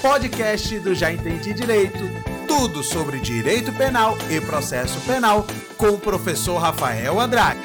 [0.00, 1.98] podcast do Já Entendi Direito.
[2.48, 5.46] Tudo sobre direito penal e processo penal
[5.76, 7.60] com o professor Rafael Andrade.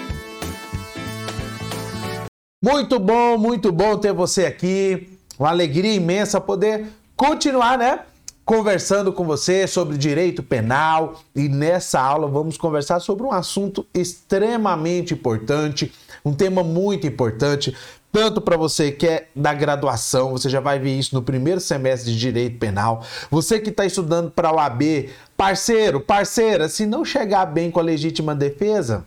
[2.62, 5.18] Muito bom, muito bom ter você aqui.
[5.40, 8.02] Uma alegria imensa poder continuar, né?
[8.44, 15.14] Conversando com você sobre direito penal e nessa aula vamos conversar sobre um assunto extremamente
[15.14, 15.92] importante,
[16.24, 17.76] um tema muito importante,
[18.16, 22.14] tanto para você que é da graduação, você já vai ver isso no primeiro semestre
[22.14, 23.04] de Direito Penal.
[23.30, 27.84] Você que está estudando para o AB, parceiro, parceira, se não chegar bem com a
[27.84, 29.04] legítima defesa,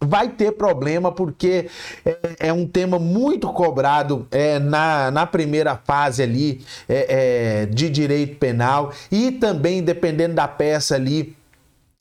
[0.00, 1.68] vai ter problema porque
[2.06, 7.90] é, é, um tema muito cobrado é, na, na primeira fase ali é, é de
[7.90, 11.36] direito penal e também dependendo da peça ali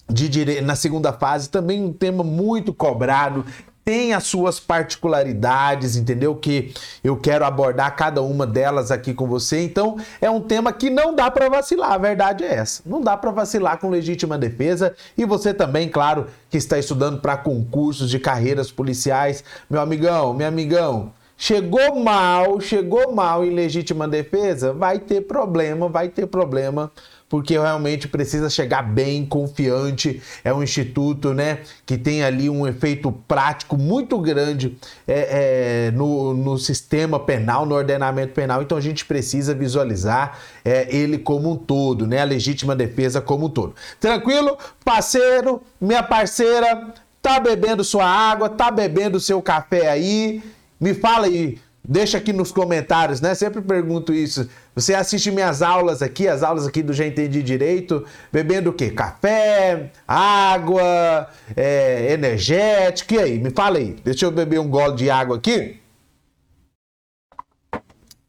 [0.09, 0.61] de dire...
[0.61, 3.43] na segunda fase também um tema muito cobrado
[3.87, 6.35] tem as suas particularidades, entendeu?
[6.35, 9.61] Que eu quero abordar cada uma delas aqui com você.
[9.61, 12.83] Então, é um tema que não dá para vacilar, a verdade é essa.
[12.85, 14.93] Não dá para vacilar com legítima defesa.
[15.17, 20.49] E você também, claro, que está estudando para concursos de carreiras policiais, meu amigão, meu
[20.49, 26.91] amigão, chegou mal, chegou mal em legítima defesa, vai ter problema, vai ter problema
[27.29, 30.21] porque realmente precisa chegar bem confiante.
[30.43, 36.33] É um instituto, né, que tem ali um efeito prático muito grande é, é, no,
[36.33, 38.61] no sistema penal, no ordenamento penal.
[38.61, 43.47] Então a gente precisa visualizar é, ele como um todo, né, a legítima defesa como
[43.47, 43.75] um todo.
[43.99, 50.41] Tranquilo, parceiro, minha parceira, tá bebendo sua água, tá bebendo seu café aí?
[50.79, 53.33] Me fala aí Deixa aqui nos comentários, né?
[53.33, 54.49] Sempre pergunto isso.
[54.75, 58.89] Você assiste minhas aulas aqui, as aulas aqui do Já Entendi Direito, bebendo o quê?
[58.89, 63.39] Café, água, é, energético, e aí?
[63.39, 63.95] Me fala aí.
[64.03, 65.79] Deixa eu beber um gole de água aqui.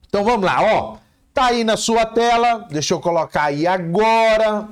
[0.06, 0.98] Então vamos lá, ó.
[1.34, 4.68] Tá aí na sua tela, deixa eu colocar aí agora.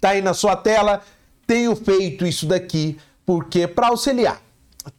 [0.00, 1.02] Tá aí na sua tela.
[1.46, 4.40] Tenho feito isso daqui porque para auxiliar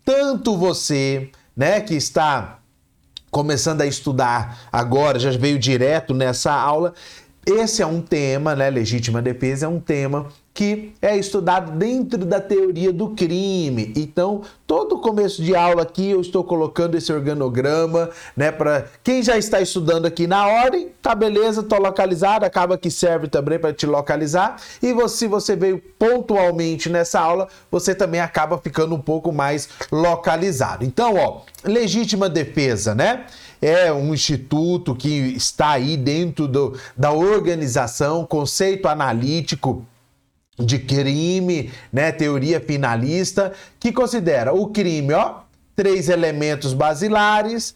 [0.04, 2.60] tanto você né, que está
[3.32, 6.94] começando a estudar agora, já veio direto nessa aula.
[7.46, 12.40] Esse é um tema, né, legítima defesa é um tema que é estudado dentro da
[12.40, 13.92] teoria do crime.
[13.94, 19.38] Então, todo começo de aula aqui eu estou colocando esse organograma, né, para quem já
[19.38, 23.86] está estudando aqui na ordem, tá beleza, tô localizado, acaba que serve também para te
[23.86, 24.56] localizar.
[24.82, 29.68] E você, se você veio pontualmente nessa aula, você também acaba ficando um pouco mais
[29.92, 30.86] localizado.
[30.86, 33.26] Então, ó, legítima defesa, né?
[33.62, 39.86] é um instituto que está aí dentro do, da organização, conceito analítico
[40.58, 45.42] de crime, né, teoria finalista, que considera o crime, ó,
[45.76, 47.76] três elementos basilares,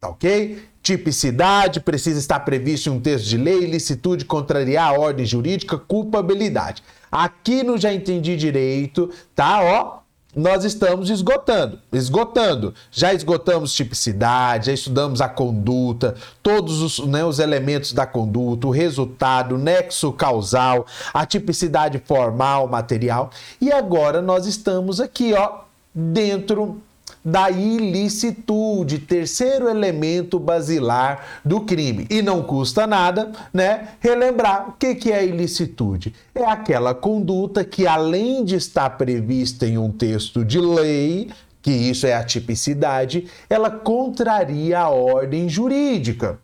[0.00, 0.62] tá ok?
[0.82, 6.82] Tipicidade, precisa estar previsto em um texto de lei, licitude, contrariar a ordem jurídica, culpabilidade.
[7.12, 9.99] Aqui no Já Entendi Direito, tá, ó,
[10.34, 12.74] nós estamos esgotando, esgotando.
[12.90, 18.70] Já esgotamos tipicidade, já estudamos a conduta, todos os, né, os elementos da conduta, o
[18.70, 23.30] resultado, o nexo causal, a tipicidade formal, material.
[23.60, 26.80] E agora nós estamos aqui, ó, dentro
[27.24, 32.06] da ilicitude, terceiro elemento basilar do crime.
[32.10, 36.14] E não custa nada, né, relembrar o que, que é ilicitude.
[36.34, 41.30] É aquela conduta que, além de estar prevista em um texto de lei,
[41.62, 46.38] que isso é a tipicidade, ela contraria a ordem jurídica.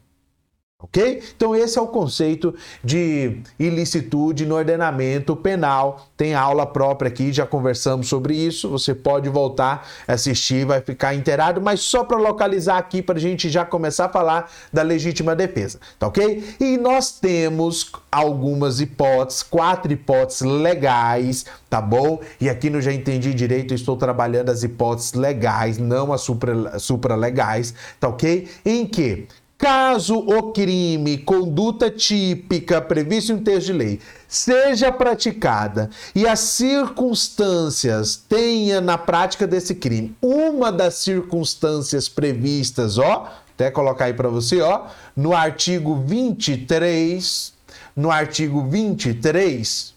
[0.78, 1.22] Ok?
[1.34, 2.54] Então, esse é o conceito
[2.84, 6.06] de ilicitude no ordenamento penal.
[6.14, 8.68] Tem aula própria aqui, já conversamos sobre isso.
[8.68, 13.48] Você pode voltar assistir, vai ficar inteirado, mas só para localizar aqui, para a gente
[13.48, 15.80] já começar a falar da legítima defesa.
[15.98, 16.56] Tá ok?
[16.60, 22.20] E nós temos algumas hipóteses, quatro hipóteses legais, tá bom?
[22.38, 27.72] E aqui no Já Entendi Direito, estou trabalhando as hipóteses legais, não as supra, supralegais,
[27.98, 28.46] tá ok?
[28.64, 29.26] Em que
[29.58, 36.40] Caso o crime, conduta típica prevista em um texto de lei, seja praticada e as
[36.40, 44.28] circunstâncias tenha na prática desse crime uma das circunstâncias previstas, ó, até colocar aí para
[44.28, 47.54] você, ó, no artigo 23,
[47.96, 49.95] no artigo 23,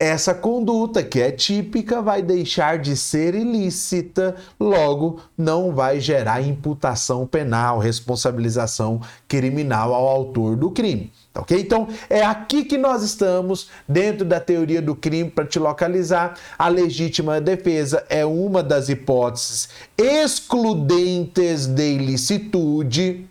[0.00, 7.26] essa conduta, que é típica, vai deixar de ser ilícita, logo não vai gerar imputação
[7.26, 11.12] penal, responsabilização criminal ao autor do crime.
[11.34, 11.60] Tá ok?
[11.60, 16.34] Então é aqui que nós estamos, dentro da teoria do crime, para te localizar.
[16.58, 19.68] A legítima defesa é uma das hipóteses
[19.98, 23.28] excludentes de ilicitude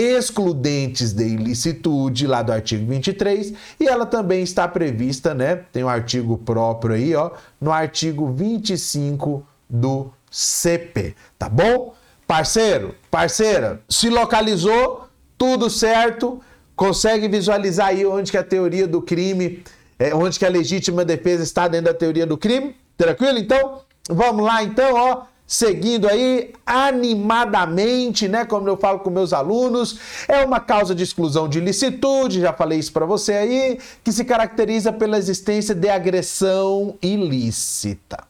[0.00, 5.56] excludentes de ilicitude, lá do artigo 23, e ela também está prevista, né?
[5.70, 11.94] Tem um artigo próprio aí, ó, no artigo 25 do CP, tá bom?
[12.26, 15.06] Parceiro, parceira, se localizou,
[15.36, 16.40] tudo certo,
[16.74, 19.62] consegue visualizar aí onde que a teoria do crime,
[19.98, 22.74] é, onde que a legítima defesa está dentro da teoria do crime?
[22.96, 23.38] Tranquilo?
[23.38, 28.44] Então, vamos lá então, ó seguindo aí animadamente, né?
[28.44, 29.98] Como eu falo com meus alunos,
[30.28, 34.24] é uma causa de exclusão de licitude, já falei isso para você aí, que se
[34.24, 38.22] caracteriza pela existência de agressão ilícita.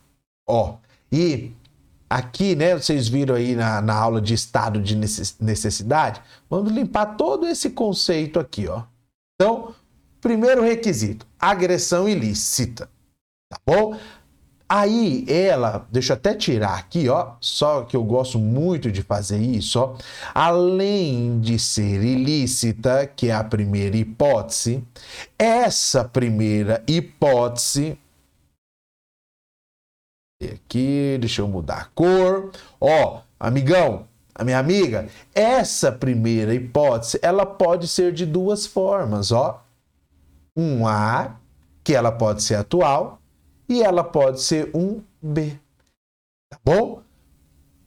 [0.48, 0.76] Ó,
[1.12, 1.52] e
[2.08, 7.46] aqui, né, vocês viram aí na, na aula de estado de necessidade, vamos limpar todo
[7.46, 8.84] esse conceito aqui, ó.
[9.34, 9.74] Então,
[10.22, 12.88] primeiro requisito, agressão ilícita,
[13.50, 13.98] tá bom?
[14.72, 19.38] Aí ela, deixa eu até tirar aqui, ó, só que eu gosto muito de fazer
[19.38, 19.96] isso, ó.
[20.32, 24.84] Além de ser ilícita, que é a primeira hipótese,
[25.36, 27.98] essa primeira hipótese
[30.40, 32.52] aqui, deixa eu mudar a cor.
[32.80, 39.64] Ó, amigão, a minha amiga, essa primeira hipótese, ela pode ser de duas formas, ó.
[40.56, 41.40] Um A,
[41.82, 43.19] que ela pode ser atual,
[43.70, 45.52] e ela pode ser um B.
[46.50, 47.00] Tá bom?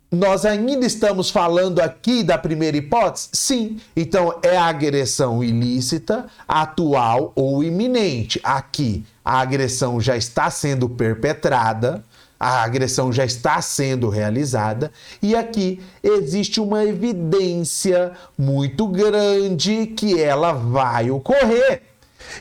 [0.10, 3.30] Nós ainda estamos falando aqui da primeira hipótese?
[3.34, 3.82] Sim.
[3.96, 8.40] Então é a agressão ilícita, atual ou iminente.
[8.44, 12.04] Aqui a agressão já está sendo perpetrada,
[12.40, 14.92] a agressão já está sendo realizada
[15.22, 21.82] e aqui existe uma evidência muito grande que ela vai ocorrer.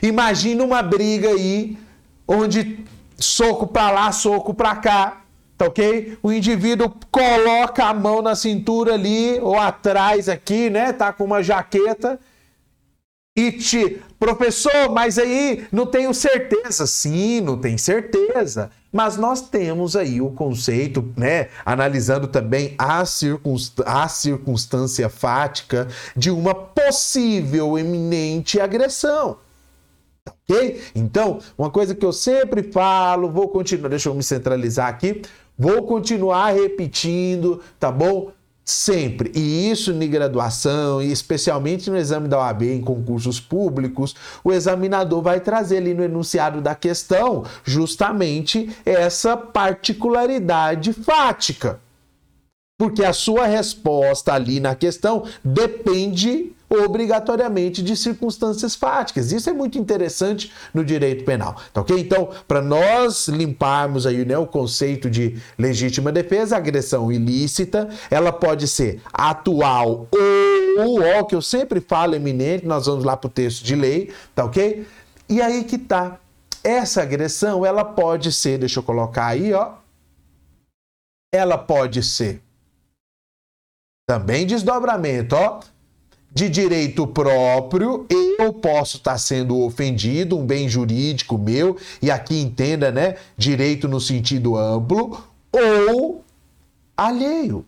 [0.01, 1.77] Imagina uma briga aí
[2.27, 2.85] onde
[3.17, 5.21] soco para lá, soco para cá,
[5.57, 6.17] tá ok?
[6.21, 10.93] O indivíduo coloca a mão na cintura ali ou atrás aqui, né?
[10.93, 12.19] Tá com uma jaqueta
[13.35, 16.85] e te, professor, mas aí não tenho certeza.
[16.85, 18.69] Sim, não tem certeza.
[18.91, 21.47] Mas nós temos aí o conceito, né?
[21.65, 23.79] Analisando também a, circunst...
[23.87, 29.37] a circunstância fática de uma possível eminente agressão.
[30.27, 30.81] Ok?
[30.95, 35.21] Então, uma coisa que eu sempre falo, vou continuar, deixa eu me centralizar aqui,
[35.57, 38.31] vou continuar repetindo, tá bom?
[38.65, 39.29] Sempre.
[39.35, 45.21] E isso em graduação, e especialmente no exame da OAB em concursos públicos, o examinador
[45.21, 51.81] vai trazer ali no enunciado da questão justamente essa particularidade fática.
[52.79, 59.31] Porque a sua resposta ali na questão depende obrigatoriamente de circunstâncias fáticas.
[59.31, 61.97] Isso é muito interessante no direito penal, tá ok?
[61.99, 68.67] Então, para nós limparmos aí né, o conceito de legítima defesa, agressão ilícita, ela pode
[68.67, 70.07] ser atual
[70.77, 74.11] ou, ó, que eu sempre falo eminente, nós vamos lá para o texto de lei,
[74.33, 74.87] tá ok?
[75.29, 76.19] E aí que tá.
[76.63, 79.73] Essa agressão, ela pode ser, deixa eu colocar aí, ó.
[81.33, 82.41] Ela pode ser
[84.07, 85.59] também desdobramento, ó
[86.33, 92.91] de direito próprio, eu posso estar sendo ofendido, um bem jurídico meu, e aqui entenda,
[92.91, 93.15] né?
[93.37, 96.23] Direito no sentido amplo, ou
[96.97, 97.65] alheio.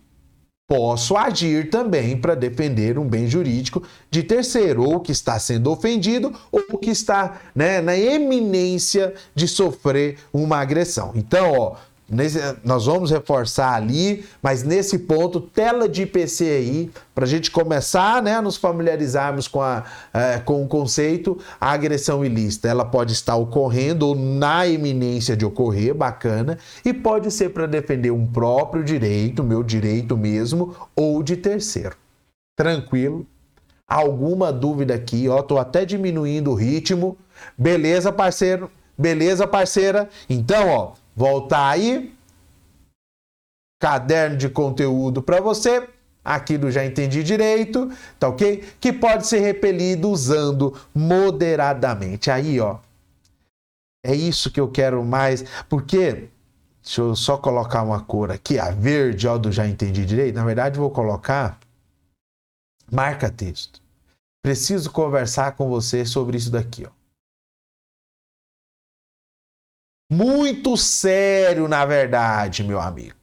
[0.67, 6.33] Posso agir também para defender um bem jurídico de terceiro, ou que está sendo ofendido,
[6.51, 11.11] ou que está né, na eminência de sofrer uma agressão.
[11.13, 11.75] Então, ó,
[12.07, 17.49] Nesse, nós vamos reforçar ali, mas nesse ponto, tela de IPC aí, para a gente
[17.49, 19.83] começar né, a nos familiarizarmos com, a,
[20.13, 22.67] é, com o conceito, a agressão ilícita.
[22.67, 28.11] Ela pode estar ocorrendo ou na iminência de ocorrer, bacana, e pode ser para defender
[28.11, 31.95] um próprio direito, meu direito mesmo, ou de terceiro.
[32.55, 33.25] Tranquilo?
[33.87, 35.27] Alguma dúvida aqui?
[35.27, 37.17] Ó, tô até diminuindo o ritmo.
[37.57, 38.69] Beleza, parceiro?
[38.95, 40.07] Beleza, parceira?
[40.29, 42.13] Então, ó voltar aí.
[43.81, 45.87] Caderno de conteúdo para você.
[46.23, 48.63] Aqui do Já Entendi Direito, tá ok?
[48.79, 52.31] Que pode ser repelido usando moderadamente.
[52.31, 52.79] Aí, ó.
[54.03, 55.43] É isso que eu quero mais.
[55.69, 56.29] Porque,
[56.81, 60.35] deixa eu só colocar uma cor aqui, a verde, ó, do Já Entendi Direito.
[60.35, 61.59] Na verdade, vou colocar
[62.91, 63.79] marca texto.
[64.43, 66.94] Preciso conversar com você sobre isso daqui, ó.
[70.11, 73.15] Muito sério, na verdade, meu amigo.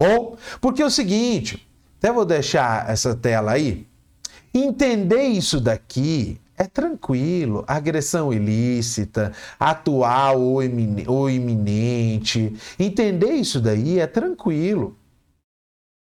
[0.00, 3.86] Bom, porque é o seguinte, até vou deixar essa tela aí.
[4.52, 7.64] Entender isso daqui é tranquilo.
[7.66, 12.54] Agressão ilícita, atual ou, iminente.
[12.78, 14.96] Entender isso daí é tranquilo.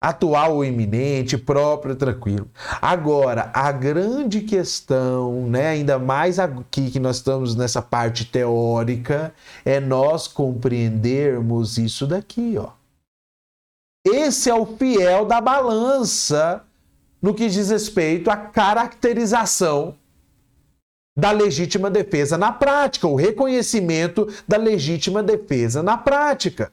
[0.00, 2.48] Atual ou iminente, próprio, tranquilo.
[2.80, 9.78] Agora, a grande questão, né, ainda mais aqui que nós estamos nessa parte teórica, é
[9.78, 12.70] nós compreendermos isso daqui, ó.
[14.06, 16.64] Esse é o fiel da balança
[17.20, 19.94] no que diz respeito à caracterização
[21.14, 26.72] da legítima defesa na prática, o reconhecimento da legítima defesa na prática.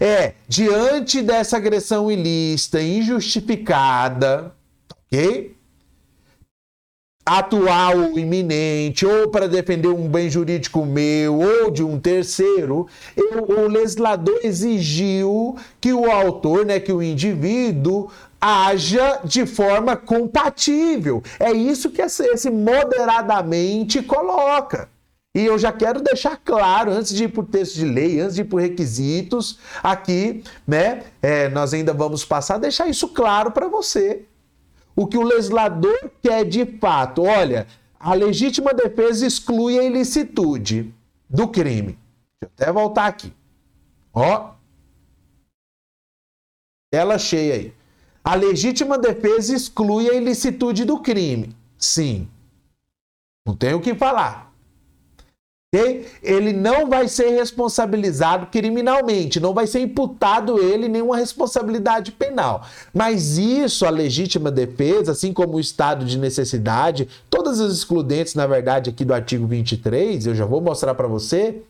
[0.00, 4.54] É, diante dessa agressão ilícita, injustificada,
[5.06, 5.54] ok?
[7.24, 13.42] Atual ou iminente, ou para defender um bem jurídico meu ou de um terceiro, eu,
[13.42, 18.08] o legislador exigiu que o autor, né, que o indivíduo,
[18.40, 21.20] haja de forma compatível.
[21.40, 24.88] É isso que esse moderadamente coloca.
[25.36, 28.36] E eu já quero deixar claro, antes de ir para o texto de lei, antes
[28.36, 31.04] de ir para requisitos, aqui, né?
[31.20, 34.24] É, nós ainda vamos passar, deixar isso claro para você.
[34.96, 37.66] O que o legislador quer de fato, olha,
[38.00, 40.94] a legítima defesa exclui a ilicitude
[41.28, 41.98] do crime.
[42.40, 43.30] Deixa eu até voltar aqui.
[44.14, 44.52] Ó.
[46.90, 47.74] Tela cheia aí.
[48.24, 51.54] A legítima defesa exclui a ilicitude do crime.
[51.76, 52.26] Sim.
[53.46, 54.45] Não tenho o que falar.
[56.22, 62.66] Ele não vai ser responsabilizado criminalmente, não vai ser imputado ele nenhuma responsabilidade penal.
[62.92, 68.46] Mas isso, a legítima defesa, assim como o estado de necessidade, todas as excludentes, na
[68.46, 71.62] verdade, aqui do artigo 23, eu já vou mostrar para você,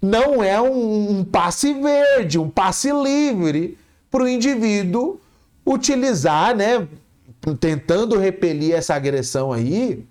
[0.00, 3.76] não é um, um passe verde, um passe livre
[4.10, 5.20] para o indivíduo
[5.64, 6.86] utilizar, né,
[7.60, 10.04] tentando repelir essa agressão aí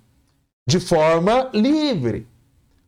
[0.68, 2.28] de forma livre.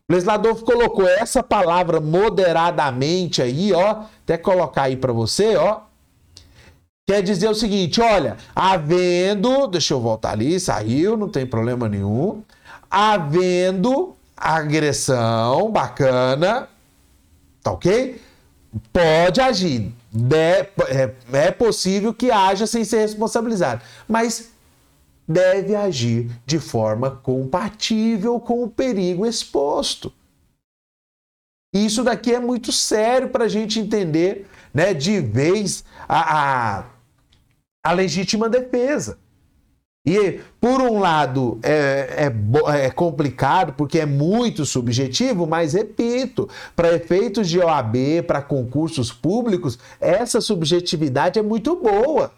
[0.08, 5.80] O legislador colocou essa palavra moderadamente aí, ó, até colocar aí para você, ó.
[7.08, 12.42] Quer dizer o seguinte, olha, havendo, deixa eu voltar ali, saiu, não tem problema nenhum.
[12.90, 16.68] Havendo agressão bacana,
[17.62, 18.20] tá ok?
[18.92, 19.92] Pode agir.
[20.32, 20.68] É,
[21.32, 23.82] é, possível que haja sem ser responsabilizado.
[24.06, 24.51] Mas
[25.26, 30.12] deve agir de forma compatível com o perigo exposto.
[31.74, 36.84] Isso daqui é muito sério para a gente entender né, de vez a, a,
[37.84, 39.18] a legítima defesa.
[40.04, 46.92] E, por um lado, é, é, é, complicado porque é muito subjetivo, mas repito, para
[46.92, 52.32] efeitos de OAB, para concursos públicos, essa subjetividade é muito boa.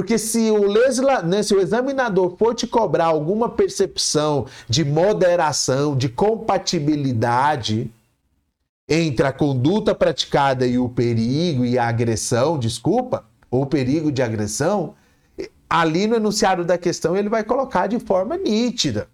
[0.00, 1.20] Porque se o, legisla...
[1.20, 7.92] Né, se o examinador for te cobrar alguma percepção de moderação, de compatibilidade
[8.88, 14.94] entre a conduta praticada e o perigo e a agressão, desculpa, ou perigo de agressão,
[15.68, 19.06] ali no enunciado da questão ele vai colocar de forma nítida.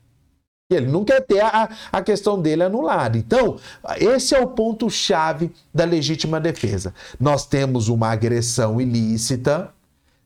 [0.70, 3.18] Ele não quer ter a, a questão dele anulada.
[3.18, 3.58] Então,
[3.98, 6.94] esse é o ponto-chave da legítima defesa.
[7.18, 9.74] Nós temos uma agressão ilícita,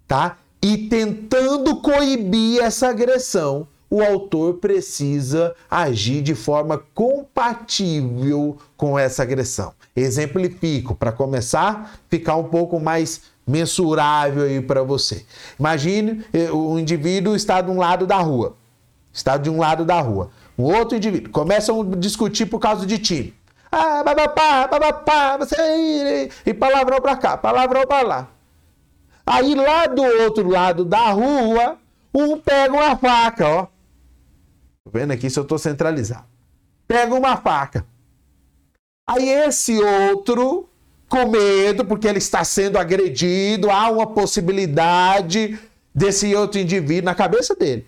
[0.06, 0.36] tá?
[0.62, 9.72] E tentando coibir essa agressão, o autor precisa agir de forma compatível com essa agressão.
[9.96, 15.24] Exemplifico, para começar, ficar um pouco mais mensurável aí para você.
[15.58, 18.54] Imagine eh, o indivíduo está de um lado da rua,
[19.12, 20.30] está de um lado da rua.
[20.56, 23.34] Um outro indivíduo começam a discutir por causa de time.
[23.72, 28.28] Ah, babapá, babapá, você e palavrão para cá, palavrão para lá.
[29.30, 31.78] Aí lá do outro lado da rua,
[32.12, 33.66] um pega uma faca, ó.
[34.84, 36.24] Tô vendo aqui se eu tô centralizado.
[36.88, 37.86] Pega uma faca.
[39.08, 40.68] Aí esse outro,
[41.08, 45.56] com medo, porque ele está sendo agredido, há uma possibilidade
[45.94, 47.86] desse outro indivíduo na cabeça dele.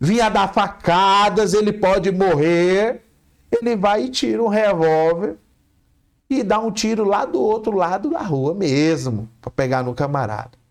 [0.00, 3.02] Vinha dar facadas, ele pode morrer.
[3.52, 5.36] Ele vai e tira um revólver
[6.28, 10.61] e dá um tiro lá do outro lado da rua mesmo, para pegar no camarada.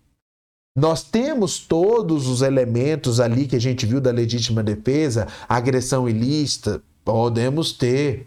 [0.74, 6.82] Nós temos todos os elementos ali que a gente viu da legítima defesa, agressão ilícita,
[7.04, 8.26] podemos ter.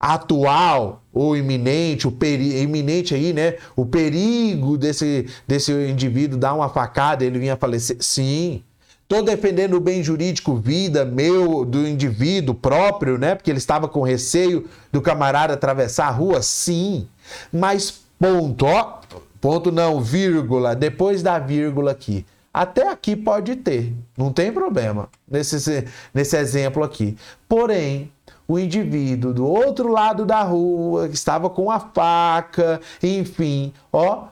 [0.00, 3.56] Atual ou iminente, o peri iminente aí, né?
[3.74, 7.96] O perigo desse, desse indivíduo dar uma facada, ele vinha falecer.
[8.00, 8.62] Sim.
[9.04, 13.34] Estou defendendo o bem jurídico, vida meu, do indivíduo próprio, né?
[13.34, 16.42] Porque ele estava com receio do camarada atravessar a rua.
[16.42, 17.06] Sim.
[17.52, 19.00] Mas, ponto, ó,
[19.44, 22.24] Ponto não, vírgula, depois da vírgula aqui.
[22.50, 27.14] Até aqui pode ter, não tem problema nesse, nesse exemplo aqui.
[27.46, 28.10] Porém,
[28.48, 34.28] o indivíduo do outro lado da rua, que estava com a faca, enfim, ó,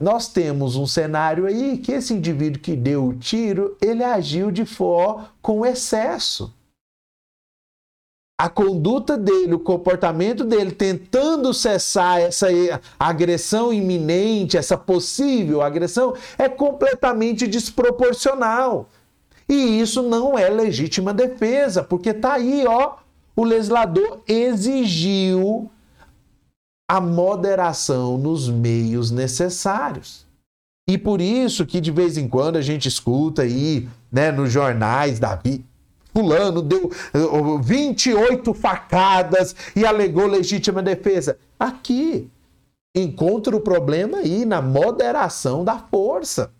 [0.00, 4.64] nós temos um cenário aí que esse indivíduo que deu o tiro, ele agiu de
[4.64, 6.50] for com excesso
[8.36, 12.48] a conduta dele, o comportamento dele tentando cessar essa
[12.98, 18.88] agressão iminente, essa possível agressão, é completamente desproporcional.
[19.48, 22.96] E isso não é legítima defesa, porque tá aí, ó,
[23.36, 25.70] o legislador exigiu
[26.90, 30.26] a moderação nos meios necessários.
[30.88, 35.18] E por isso que de vez em quando a gente escuta aí, né, nos jornais
[35.18, 35.64] da vida,
[36.14, 36.90] fulano deu
[37.60, 41.36] 28 eh, facadas e alegou legítima defesa.
[41.58, 42.30] Aqui
[42.94, 46.52] encontra o problema aí na moderação da força.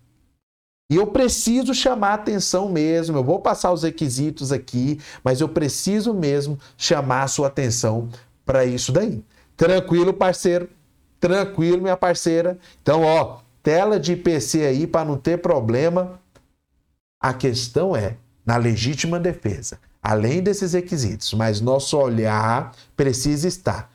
[0.91, 3.17] E eu preciso chamar atenção mesmo.
[3.17, 8.09] Eu vou passar os requisitos aqui, mas eu preciso mesmo chamar a sua atenção
[8.45, 9.23] para isso daí.
[9.57, 10.69] Tranquilo, parceiro?
[11.19, 12.59] Tranquilo, minha parceira?
[12.83, 16.19] Então, ó, tela de IPC aí para não ter problema.
[17.19, 23.91] A questão é na legítima defesa, além desses requisitos, mas nosso olhar precisa estar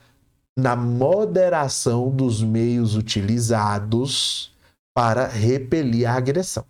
[0.59, 4.53] na moderação dos meios utilizados
[4.95, 6.65] para repelir a agressão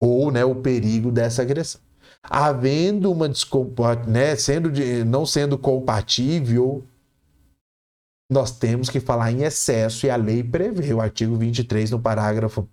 [0.00, 1.80] ou né, o perigo dessa agressão.
[2.22, 3.30] Havendo uma
[4.06, 6.84] né, sendo de, não sendo compatível,
[8.30, 12.66] nós temos que falar em excesso e a lei prevê, o artigo 23 no parágrafo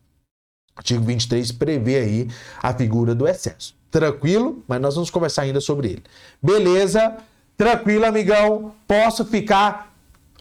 [0.77, 2.27] artigo 23 prevê aí
[2.62, 3.75] a figura do excesso.
[3.89, 4.63] Tranquilo?
[4.67, 6.03] Mas nós vamos conversar ainda sobre ele.
[6.41, 7.17] Beleza?
[7.57, 8.74] Tranquilo, amigão?
[8.88, 9.93] Posso ficar.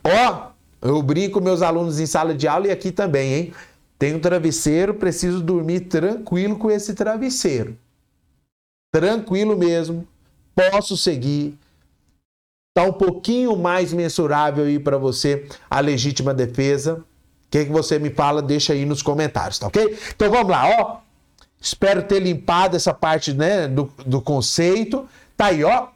[0.05, 0.51] Ó,
[0.83, 3.55] eu brinco meus alunos em sala de aula e aqui também, hein?
[3.99, 7.77] Tenho um travesseiro, preciso dormir tranquilo com esse travesseiro.
[8.93, 10.07] Tranquilo mesmo.
[10.55, 11.59] Posso seguir.
[12.75, 17.03] Tá um pouquinho mais mensurável aí para você a legítima defesa
[17.57, 19.99] que, que você me fala, deixa aí nos comentários, tá ok?
[20.15, 20.97] Então vamos lá, ó.
[21.61, 25.09] Espero ter limpado essa parte né, do, do conceito.
[25.37, 25.89] Tá aí, ó.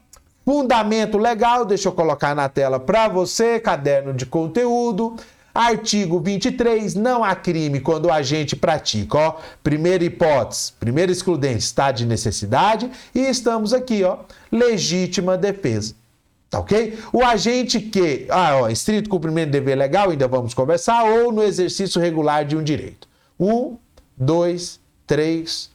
[0.44, 5.16] Fundamento legal, deixa eu colocar na tela para você, caderno de conteúdo.
[5.54, 11.90] Artigo 23, não há crime quando o agente pratica, ó, primeira hipótese, primeira excludente, está
[11.90, 14.18] de necessidade, e estamos aqui, ó,
[14.50, 15.94] legítima defesa.
[16.50, 16.98] Tá ok?
[17.12, 21.44] O agente que, ah, ó, estrito cumprimento de dever legal, ainda vamos conversar, ou no
[21.44, 23.08] exercício regular de um direito.
[23.38, 23.76] Um,
[24.16, 25.70] dois, três,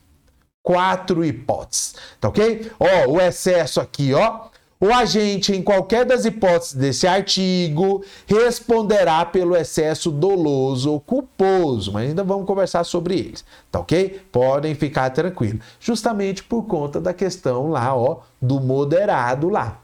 [0.61, 1.95] quatro hipóteses.
[2.19, 2.69] Tá ok?
[2.77, 4.47] Ó, o excesso aqui, ó.
[4.77, 12.09] O agente, em qualquer das hipóteses desse artigo, responderá pelo excesso doloso ou culposo, mas
[12.09, 14.21] ainda vamos conversar sobre eles, tá ok?
[14.29, 19.79] Podem ficar tranquilos, justamente por conta da questão lá, ó, do moderado lá.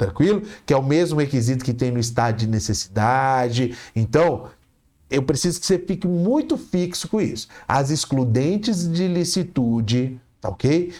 [0.00, 0.42] Tranquilo?
[0.64, 3.76] Que é o mesmo requisito que tem no estado de necessidade.
[3.94, 4.46] Então,
[5.10, 7.48] eu preciso que você fique muito fixo com isso.
[7.68, 10.94] As excludentes de licitude, tá ok?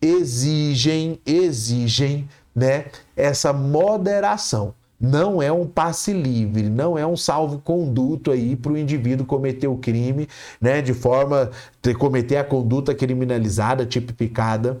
[0.00, 2.84] Exigem, exigem, né,
[3.16, 4.74] essa moderação.
[4.98, 9.76] Não é um passe livre, não é um salvo-conduto aí para o indivíduo cometer o
[9.76, 10.28] crime,
[10.60, 11.50] né, de forma
[11.82, 14.80] de cometer a conduta criminalizada, tipificada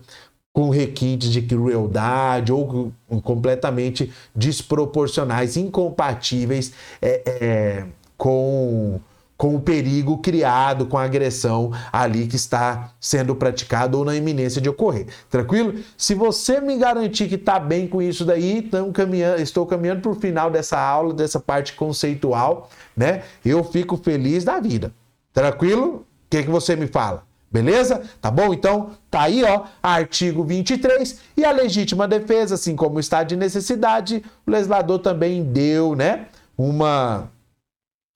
[0.56, 2.90] com requintes de crueldade ou
[3.22, 7.84] completamente desproporcionais, incompatíveis é, é,
[8.16, 8.98] com,
[9.36, 14.58] com o perigo criado, com a agressão ali que está sendo praticado ou na iminência
[14.58, 15.08] de ocorrer.
[15.28, 15.74] Tranquilo?
[15.94, 20.14] Se você me garantir que está bem com isso daí, caminhando, estou caminhando para o
[20.14, 23.24] final dessa aula, dessa parte conceitual, né?
[23.44, 24.90] Eu fico feliz da vida.
[25.34, 25.96] Tranquilo?
[25.96, 27.25] O que, que você me fala?
[27.50, 28.02] Beleza?
[28.20, 28.52] Tá bom?
[28.52, 33.36] Então, tá aí, ó, artigo 23 e a legítima defesa, assim como o estado de
[33.36, 36.26] necessidade, o legislador também deu, né,
[36.58, 37.30] uma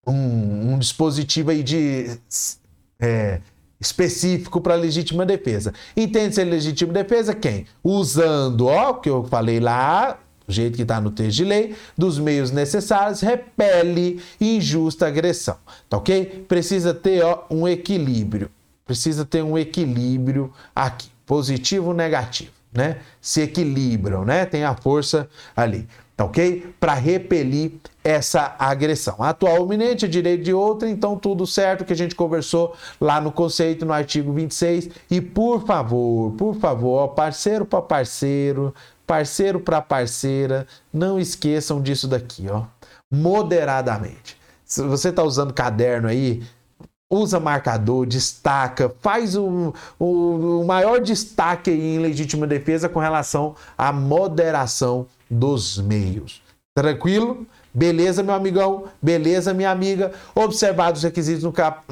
[0.07, 2.19] um, um dispositivo aí de
[2.99, 3.41] é,
[3.81, 5.73] específico para legítima defesa.
[5.97, 7.67] Entende-se legítima defesa quem?
[7.85, 12.19] Usando, ó, que eu falei lá, o jeito que está no texto de lei, dos
[12.19, 15.57] meios necessários, repele injusta agressão,
[15.89, 16.45] tá ok?
[16.49, 18.51] Precisa ter ó, um equilíbrio
[18.91, 22.97] precisa ter um equilíbrio aqui, positivo negativo, né?
[23.21, 24.45] Se equilibram, né?
[24.45, 26.75] Tem a força ali, tá ok?
[26.81, 29.23] Para repelir essa agressão.
[29.23, 33.87] Atual iminente, direito de outra, então tudo certo que a gente conversou lá no conceito,
[33.87, 34.89] no artigo 26.
[35.09, 38.75] E por favor, por favor, parceiro para parceiro,
[39.07, 42.65] parceiro para parceira, não esqueçam disso daqui, ó.
[43.09, 44.37] Moderadamente.
[44.65, 46.43] Se você está usando caderno aí,
[47.11, 53.93] usa marcador, destaca, faz o, o, o, maior destaque em legítima defesa com relação à
[53.93, 56.41] moderação dos meios.
[56.73, 57.45] Tranquilo?
[57.75, 58.85] Beleza, meu amigão?
[59.03, 60.13] Beleza, minha amiga?
[60.35, 61.85] Observados os requisitos no cap...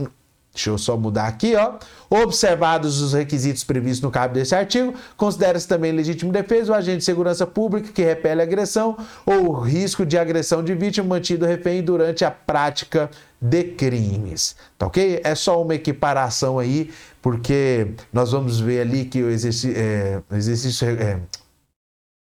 [0.59, 1.75] Deixa eu só mudar aqui, ó.
[2.11, 7.05] Observados os requisitos previstos no caput desse artigo, considera-se também legítimo defesa o agente de
[7.05, 12.31] segurança pública que repele agressão ou risco de agressão de vítima mantido refém durante a
[12.33, 13.09] prática
[13.41, 14.57] de crimes.
[14.77, 15.21] Tá ok?
[15.23, 16.91] É só uma equiparação aí,
[17.23, 21.21] porque nós vamos ver ali que o exercício, é, exercício é,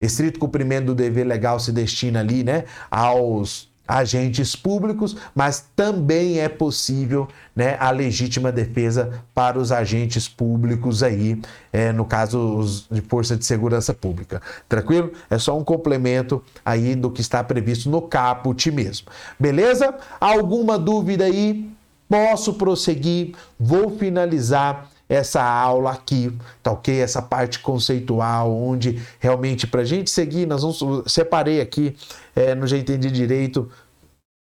[0.02, 6.50] estrito cumprimento do dever legal se destina ali, né, aos agentes públicos, mas também é
[6.50, 11.40] possível né, a legítima defesa para os agentes públicos aí,
[11.72, 14.42] é, no caso de força de segurança pública.
[14.68, 15.12] Tranquilo?
[15.30, 19.08] É só um complemento aí do que está previsto no caput mesmo.
[19.40, 19.96] Beleza?
[20.20, 21.70] Alguma dúvida aí?
[22.08, 23.36] Posso prosseguir?
[23.60, 27.00] Vou finalizar essa aula aqui, tá ok?
[27.00, 31.96] Essa parte conceitual, onde realmente para a gente seguir, nós vamos separei aqui,
[32.36, 33.70] é, no Já Entendi Direito,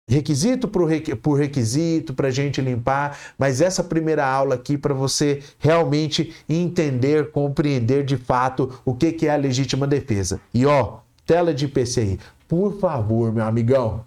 [0.08, 6.34] requisito por requisito para a gente limpar, mas essa primeira aula aqui para você realmente
[6.48, 10.40] entender, compreender de fato o que, que é a legítima defesa.
[10.52, 14.04] E ó, tela de PCI, por favor, meu amigão,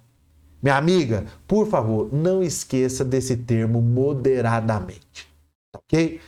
[0.61, 5.32] minha amiga, por favor, não esqueça desse termo moderadamente
[5.73, 6.19] ok?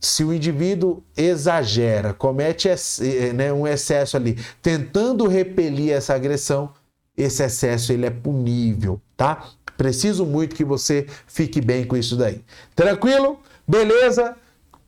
[0.00, 6.72] Se o indivíduo exagera, comete eh, né, um excesso ali, tentando repelir essa agressão,
[7.16, 9.48] esse excesso ele é punível, tá?
[9.76, 12.42] Preciso muito que você fique bem com isso daí.
[12.74, 13.40] Tranquilo?
[13.66, 14.36] Beleza?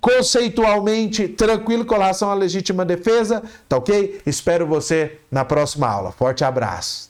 [0.00, 4.20] Conceitualmente tranquilo com relação à legítima defesa, tá ok?
[4.24, 6.10] Espero você na próxima aula.
[6.10, 7.09] Forte abraço.